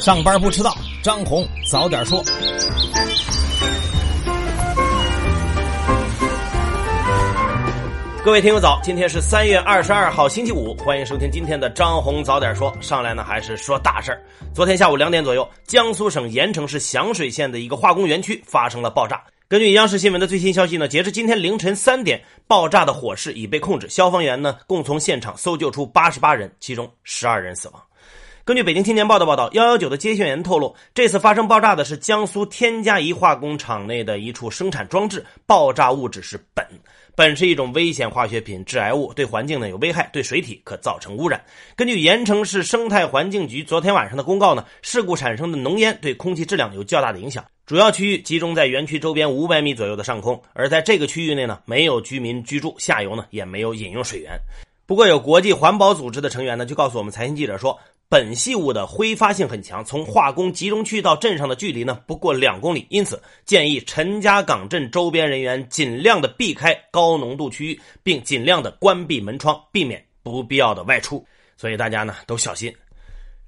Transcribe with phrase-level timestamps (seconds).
[0.00, 2.22] 上班不迟到，张红早点说。
[8.24, 12.76] 各位听友早，今天是三月二十二号星期五，欢迎收听今天的张红早点说。
[12.80, 14.20] 上来呢还是说大事儿。
[14.52, 19.22] 昨天下午两点左右，江苏省盐城市响水县的一个化工园区发生了爆炸。
[19.48, 27.80] 根据央视新闻的最新消息呢，截至今天凌晨三点，爆炸的火势已被控制，消防员呢共从现场搜救出八十八人，其中十二人死亡。
[28.46, 36.64] 根据北京青年报的报道，幺幺九的接线员透露，这次发生爆炸的是江苏天嘉宜化工厂内的一处生产装置，爆炸物质是苯。
[37.16, 41.44] 苯是一种危险化学品、致癌物，对环境呢有危害，对水体可造成污染。
[41.74, 47.44] 根据盐城市生态环境局昨天晚上的公告呢，事故产生的浓烟对空气质量有较大的影响。
[47.66, 54.38] 主要区域集中在园区周边五百米左右的上空，而在这个区域内呢，没有居民居住，下游呢也没有饮用水源。
[54.86, 57.76] 不过，有国际环保组织的成员呢，就告诉我们财经记者说，
[58.08, 71.24] 苯系物的挥发性很强，从化工集中区到镇上的距离呢不过两公里，因此建议陈家港镇周边人员尽量的避开高浓度区域，并尽量的关闭门窗，避免不必要的外出。
[71.56, 72.72] 所以大家呢都小心。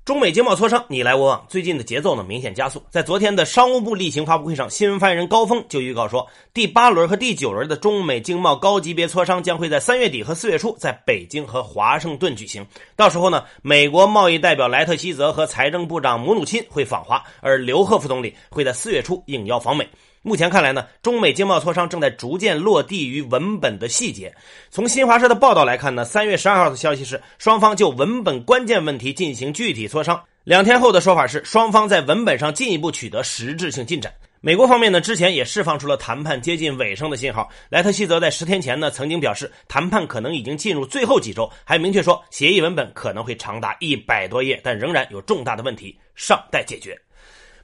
[0.09, 2.83] 中美经贸磋商你来我往，最近的节奏呢明显加速。
[2.89, 12.67] 在昨天的商务部例行发布会上，新闻发言人高峰就预告说，第八轮和第九轮的中美经贸高级别磋商将会在三月底和四月初在北京和华盛顿举行。
[12.97, 19.86] 到时候呢，美国贸易代表莱特希泽和财政部长姆努钦会访华，而刘鹤副总理会在四月初应邀访美。
[20.22, 24.34] 目前看来呢，中美经贸磋商正在逐渐落地于文本的细节。
[24.70, 30.22] 从新华社的报道来看呢，三月十二号的消息是，双方就文本关键问题进行具体磋商。
[30.44, 34.12] 两天后的说法是，双方在文本上进一步取得实质性进展。
[34.41, 37.48] 美国方面呢，之前也释放出了谈判接近尾声的信号。
[37.69, 46.98] 莱特希泽在十天前呢，曾经表示，谈判可能已经进入最后几周，还明确说，协议文本可能会长达一百多页，但仍然有重大的问题尚待解决。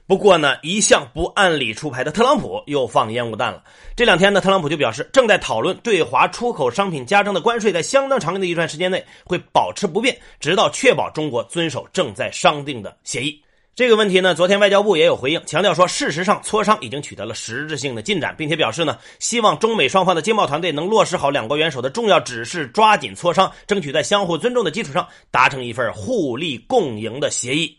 [0.07, 3.63] 不过呢，一向不按理出牌的特朗普又放烟雾弹了。
[3.95, 13.41] 这两天呢，特朗普就表示，正在讨论对华出口商品加征的关税，在相当长的一段时间内会保持不变，直到确保中国遵守正在商定的协议。
[13.73, 27.75] 这个问题呢，昨天外交部也有回应，强调说，事实上磋商已经取得了实质性的进展，并且表示呢，希望中美双方的经贸团队能落实好两国元首的重要指示，抓紧磋商，争取在相互尊重的基础上达成一份互利共赢的协议。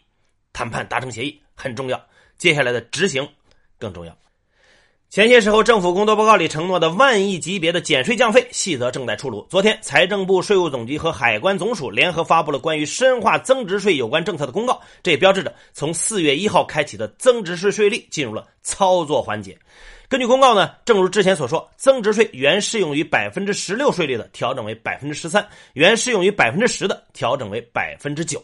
[0.53, 1.99] 谈判达成协议很重要。
[2.39, 3.29] 接下来的执行
[3.79, 4.17] 更重要。
[5.09, 9.47] 前些时候，政府工作报告里承诺的万亿级别的减税降费细则正在出炉。
[9.49, 19.57] 昨天，财政部、税务总局和海关总署联合发布了关于深化增值税有关政策的公告，这也标志着从四月一号开启的增值税税率进入了操作环节。
[20.09, 28.43] 根据公告呢，正如之前所说，增值税原适用于百分之十六税率的调整为百分之十三，原适用于百分之十的调整为百分之九。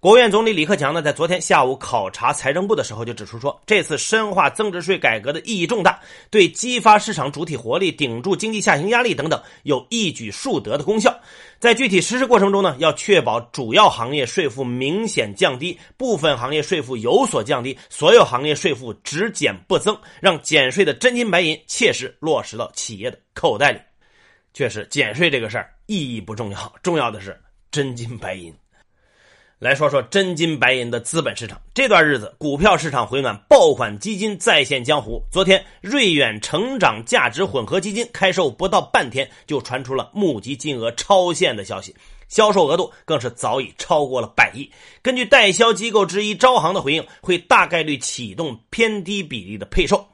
[0.00, 5.98] 国务院总理李克强呢，在昨天下午考察财政部的时候，就指出说，这次深化增值税改革的意义重大，
[6.30, 11.18] 对激发市场主体活力、顶住经济下行压力等等，有一举数得的功效。
[11.58, 23.80] 在具体实施过程中呢，要确保主要行业税负明显降低，部分行业税负有所降低，所有行业税负只减不增，让减税的真金白银切实落实到企业的口袋里。
[24.54, 27.36] 确实，减税这个事儿意义不重要，重要的是
[27.72, 28.54] 真金白银。
[29.58, 31.60] 来说说真金白银的资本市场。
[31.74, 35.20] 这段日子，股票市场回暖，爆款基金再现江湖。
[35.32, 41.92] 昨天，瑞远成长价值混合基金开售不到半天，就传出了募集金额超限的消息，
[42.28, 44.70] 销售额度更是早已超过了百亿。
[45.02, 50.06] 根据代销机构之一招行的回应，会大概率启动偏低比例的配售。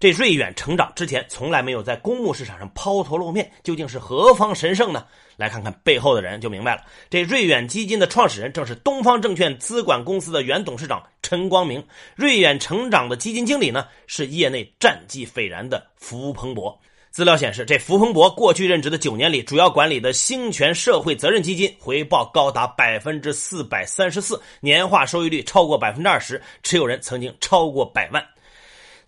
[0.00, 5.04] 这瑞远成长之前从来没有在公募市场上抛头露面，究竟是何方神圣呢？
[5.40, 6.82] 来看看背后的人就明白了。
[7.08, 11.82] 这瑞远基金的创始人正是东方证券资管公司的原董事长陈光明，
[12.14, 16.78] 瑞远成长的基金经理呢是业内战绩斐然的福鹏博。
[17.10, 28.24] 资料显示，这福鹏博过去任职的九年里，主要管理的兴全社会责任基金回报高达百分之四百三十四，年化收益率超过百分之二十，持有人曾经超过百万。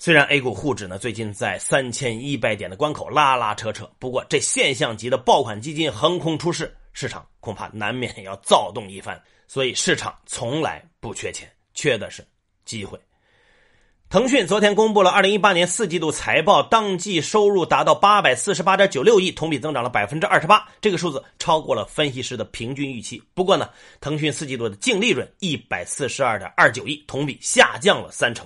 [0.05, 9.23] 虽然 A 股沪指呢最近在三千一百点的关口拉拉扯扯，不过这现象级的爆款基金横空出世，市场恐怕难免要躁动一番。
[9.47, 12.27] 所以市场从来不缺钱，缺的是
[12.65, 12.99] 机会。
[14.11, 23.23] 腾讯昨天公布了二零一八年四季度财报，当季收入达到八百四十八点九六亿，同比增长了百分之二十八，这个数字超过了分析师的平均预期。
[23.35, 23.71] 不过呢，
[24.01, 28.45] 腾讯四季度的净利润一百四十二点二九亿，同比下降了三成。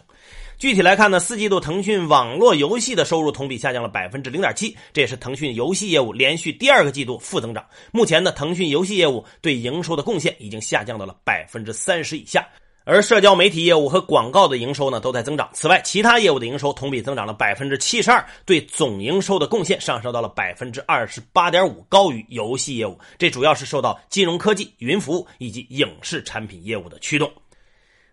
[0.58, 7.62] 具体来看呢，四季度腾讯网络游戏的收入同比下降了百分之零点七，这也是腾讯游戏业务连续第二个季度负增长。
[7.92, 12.46] 目前呢，腾讯游戏业务对营收的贡献已经下降到了百分之三十以下。
[12.86, 15.50] 而社交媒体业务和广告的营收呢都在增长。
[15.52, 22.98] 此外，其他业务的营收同比增长了百分之七十二，对总营收的贡献上升到了百分之二十八点五，高于游戏业务。
[23.18, 27.30] 这主要是受到金融科技、云服务以及影视产品业务的驱动。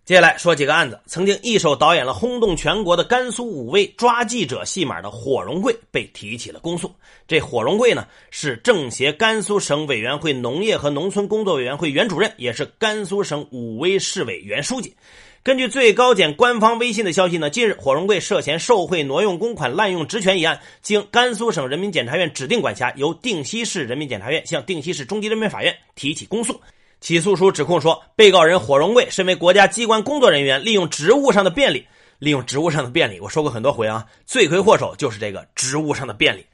[0.05, 6.93] 接下来说几个案子，曾经一手导演了轰动全国的甘肃武威抓记者戏码的火荣贵被提起了公诉。
[7.25, 14.93] 这火荣贵呢是政协甘肃省委员会农业和农村工作委员会原主任，也是甘肃省武威市委原书记。
[15.41, 26.59] 根据最高检官方微信的消息呢，近日火荣贵涉嫌受贿、挪用公款、滥用职权一案，经甘肃省人民检察院指定管辖，由定西市人民检察院向定西市中级人民法院提起公诉。
[27.03, 31.85] 起诉书指控说，被告人火荣贵身为国家机关工作人员，利用职务上的便利，
[32.17, 36.45] 利用职务上的便利，我说过很多回啊，罪魁祸首就是这个职务上的便利。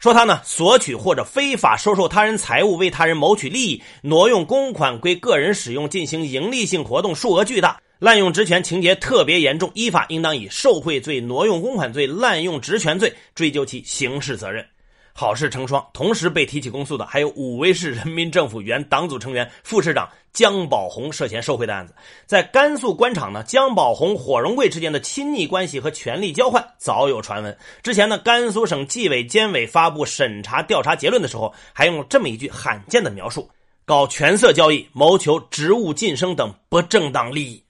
[0.00, 14.66] 说他呢，索取或者非法收受他人财物，为他人谋取利益，挪用公款归个人使用，进行盈利性活动，数额巨大，滥用职权情节特别严重，依法应当以受贿罪、挪用公款罪、滥用职权罪追究其刑事责任。
[15.14, 21.94] 好事成双，同时被提起公诉的还有武威市人民政府原党组成员、副市长姜宝红涉嫌受贿的案子。
[22.26, 27.56] 在甘肃官场呢，姜宝红、火荣贵之间的亲昵关系和权力交换早有传闻。
[27.82, 33.48] 之前呢，甘肃省纪委监委发布审查调查结论的时候，还用了这么一句罕见的描述：
[33.84, 37.62] 搞权色交易，谋求职务晋升等不正当利益。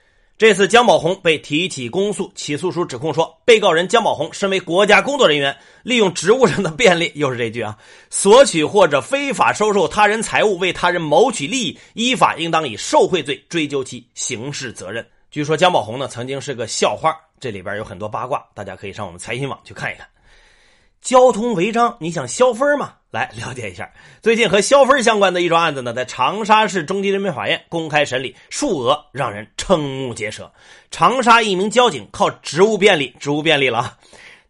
[0.42, 7.78] 这次姜宝红被提起公诉，起诉书指控说，被告人姜宝红身为国家工作人员，利用职务上的便利，又是这句啊，
[8.10, 15.06] 索取或者非法收受他人财物，为他人谋取利益，依法应当以受贿罪追究其刑事责任。
[15.30, 20.04] 据说姜宝红呢曾经是个校花，这里边有很多八卦，大家可以上我们财新网去看一看。
[21.02, 22.94] 交通违章，你想消分吗？
[23.10, 30.50] 来了解一下，最近和消分相关的一桩案子呢，在长沙市中级人民法院公开审理，数额让人瞠目结舌。
[30.92, 33.98] 长沙一名交警靠职务便利，职务便利了啊，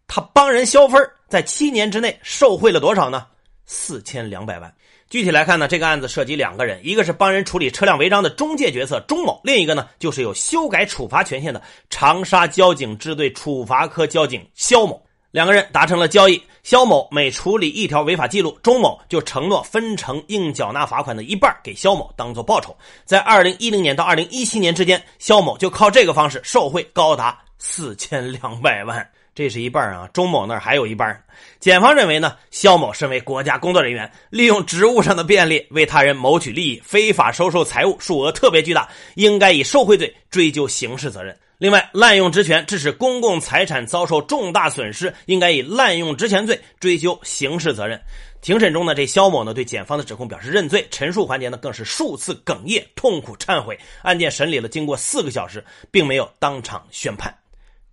[0.06, 3.26] 他帮人消分，在七年之内受贿了多少呢？
[3.64, 4.72] 四千两百万。
[5.08, 15.02] 具体来看呢，这个案子涉及两个人，一个是帮人处理车辆违章的中介角色钟某，另一个呢就是有修改处罚权限的长沙交警支队处罚科交警肖某。
[15.32, 22.76] 两个人达成了交易，肖某每处理一条违法记录，钟某就承诺分成应缴纳罚款的一半给肖某当做报酬。
[23.06, 30.06] 在二零一零年到二零一七年之间，肖某就靠这个方式受贿高达四千两百万，这是一半啊！
[30.12, 31.18] 钟某那儿还有一半。
[31.58, 41.34] 检方认为呢，肖某身为国家工作人员，利用职务上的便利为他人谋取利益，非法收受财物，数额特别巨大，应该以受贿罪追究刑事责任。
[41.62, 48.02] 另外，滥用职权致使公共财产遭受重大损失，应该以滥用职权罪追究刑事责任。
[48.40, 53.78] 庭审中呢，这肖某呢对检方的指控表示认罪，陈述环节呢更是数次哽咽，痛苦忏悔。
[54.02, 57.32] 案件审理了经过四个小时，并没有当场宣判。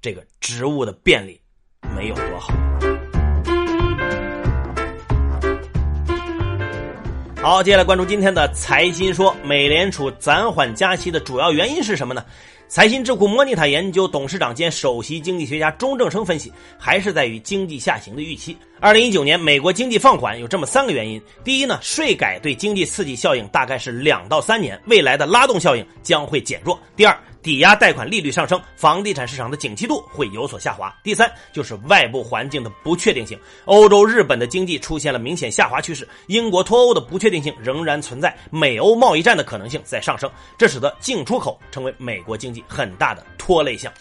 [0.02, 1.40] 这个职务的便利
[1.96, 2.52] 没有多好。
[7.40, 12.26] 好，接下来关注今天的财新说，美联储暂缓加息的主要原因是什么呢？
[12.70, 18.56] 财新智库莫尼塔研究董事长兼首席经济学家钟正生分析，还是在于经济下行的预期。
[18.80, 42.64] 二零一九年美国经济放缓有这么三个原因：第一呢，税改对经济刺激效应大概是两到三年，未来的拉动效应将会减弱；第二，抵押贷款利率上升，房地产市场的景气度会有所下滑；第三，就是外部环境的不确定性，欧洲、日本的经济出现了明显下滑趋势，英国脱欧的不确定性仍然存在，美欧贸易战的可能性在上升，这使得净出口成为美国经济。
[42.68, 43.92] 很大的拖累项。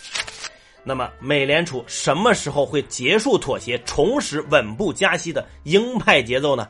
[0.85, 6.69] 那么，美联储什么时候会结束妥协，重拾稳步加息的鹰派节奏呢？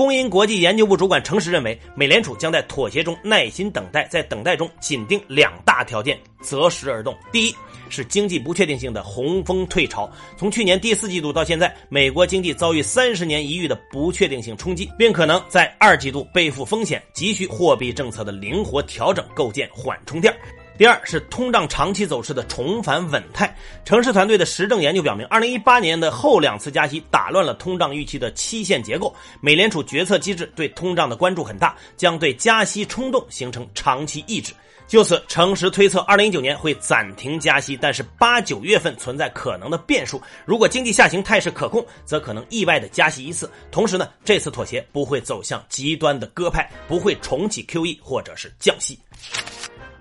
[0.00, 7.14] 工银国际研究部主管程实认为，美联储将在妥协中耐心等待，在等待中紧盯两大条件，择时而动。
[7.30, 7.54] 第一
[7.90, 10.10] 是经济不确定性的洪峰退潮。
[10.38, 20.34] 从去年第四季度到现在，美国经济遭遇三十年一遇的不确定性冲击，并可能在二季度背负风险，急需货币政策的灵活调整，构建缓冲垫。
[20.80, 23.54] 第二是通胀长期走势的重返稳态。
[23.84, 29.14] 城市团队的实证研究表明，二零一八年的后两次加息打乱了通胀预期的期限结构。
[29.42, 34.54] 美联储决策机制对通胀的关注很大，将对加息冲动形成长期抑制。
[34.86, 40.18] 就此，诚实推测，二零一九年会暂停加息，但是八九月份存在可能的变数。
[40.46, 43.50] 如果经济下行态势可控，则可能意外的加息一次。
[43.70, 48.98] 同时呢，这次妥协不会走向极端的鸽派，不会重启 QE 或者是降息。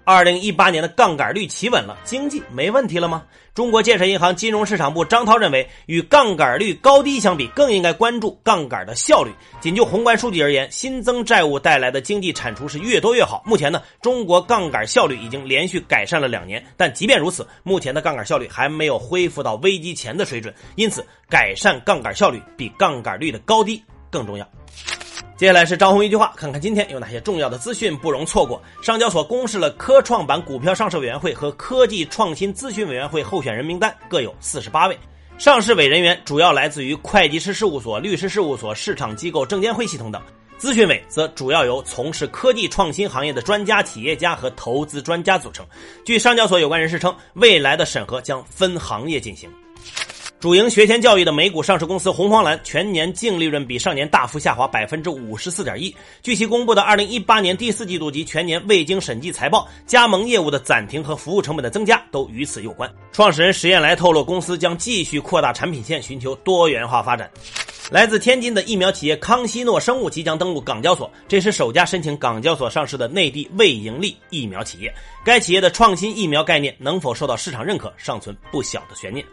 [0.10, 3.22] 二零一八年的杠杆率企稳了，经济没问题了吗？
[3.54, 9.32] 中国建设银行金融市场部张涛认为，与杠杆率高低相比，更应该关注杠杆的效率。
[9.62, 13.44] 仅就宏观数据而言，新增债务带来的经济产出是越多越好。
[13.46, 20.52] 目前呢，中国杠杆效率已经连续改善了两年，但即便如此，目前的杠杆效率还没有恢复到危机前的水准。
[20.76, 24.50] 因此，改善杠杆效率比杠杆率的高低更重要。
[25.40, 28.62] 接下来是张红一句话，看看今天有哪些重要的资讯不容错过。
[28.84, 35.00] 上交所公示了科创板股票上市委员会和科技创新咨询委员会候选人名单，各有四十八位。
[35.38, 40.22] 上市委人员主要来自于会计师事务所、律师事务所、市场机构、证监会系统等；
[40.60, 45.66] 咨询委则主要由从事科技创新行业的专家、企业家和投资专家组成。
[46.04, 49.50] 据上交所有关人士称，未来的审核将分行业进行。
[50.40, 55.94] 主营学前教育的美股上市公司红黄蓝全年净利润比上年大幅下滑百分之五十四点一。
[56.24, 62.90] 据其公布的二零一八年第四季度及全年未经审计财报，加盟业务的暂停和服务成本的增加都与此有关。
[63.12, 67.30] 创始人石燕来透露，公司将继续扩大产品线，寻求多元化发展。
[67.92, 74.94] 来自天津的疫苗企业康希诺生物即将登陆港交所，这是首家申请港交所上市的内地未盈利疫苗企业。
[75.26, 79.26] 该企业的创新疫苗概念能否受到市场认可，尚存不小的悬念。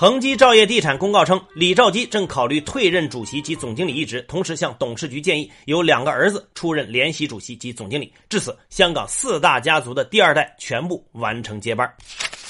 [0.00, 8.12] 恒基兆业地产公告称，李兆基正考虑退任主席及总经理一职，同时向董事局建议由两个儿子出任联席主席及总经理。
[8.28, 11.92] 至此，香港四大家族的第二代全部完成接班。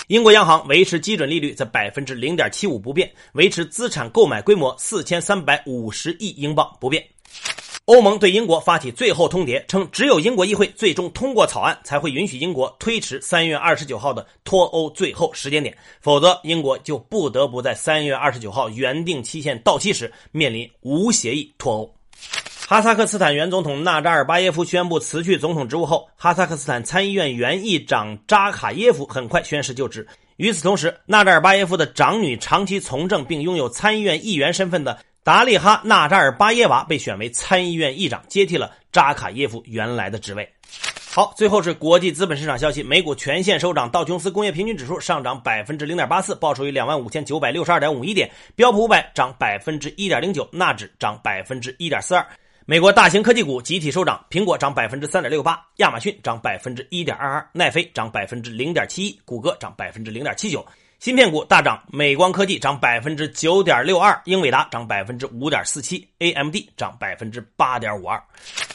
[0.09, 7.02] 英国央行维持基准利率在百分之零点七五不变，维持资产购买规模四千三百五十亿英镑不变。
[7.88, 21.95] 欧盟对英国发起最后通牒，称只有英国议会最终通过草案，才会允许英国推迟三月二十九号的脱欧最后时间点，否则英国就不得不在三月二十九号原定期限到期时面临无协议脱欧。
[22.66, 30.07] 哈萨克斯坦原总统纳扎尔巴耶夫宣布辞去总统职务后，哈萨克斯坦参议院原议长扎卡耶夫很快宣誓就职。
[30.37, 34.99] 与此同时，纳扎尔巴耶夫的长女长期从政并拥有参议院议员身份的。
[35.28, 40.49] 达利哈·纳扎尔巴耶娃被选为参议院议长，接替了扎卡耶夫原来的职位。
[41.11, 52.26] 好，最后是国际资本市场消息，美股全线收涨，道琼斯工业平均指数上涨百分之零点八四，报收于两万五千九百六十二点五一点；标普五百涨百分之一点零九，纳指涨百分之一点四二。
[52.64, 60.64] 美国大型科技股集体收涨，苹果涨百分之三点六八，亚马逊涨百分之一点二二，奈飞涨百分之零点七一，谷歌涨百分之零点七九。
[60.99, 68.21] 芯片股大涨，美光科技涨百分之九点六二，英伟达涨百分之五点四七，AMD 涨百分之八点五二。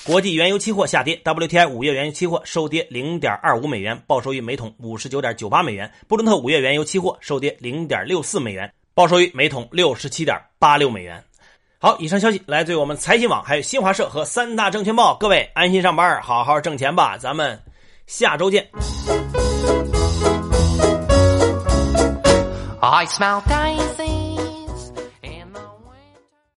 [0.05, 11.21] 国际原油期货下跌，WTI 五月原油期货收跌零点二五美元，报收于每桶五十九点九八美元；布伦特五月原油期货收跌零点六四美元，报收于每桶六十七点八六美元。
[11.77, 15.13] 好，以上消息来自于我们财新网、还有新华社和三大证券报。
[15.15, 17.61] 各位安心上班，好好挣钱吧，咱们
[18.07, 18.65] 下周见。
[22.85, 23.92] I smell daisies.